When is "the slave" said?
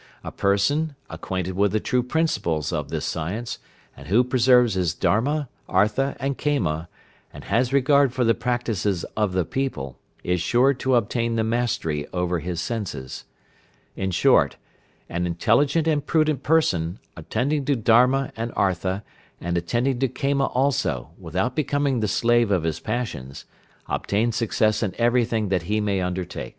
21.99-22.49